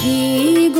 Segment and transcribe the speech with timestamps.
[0.00, 0.79] হি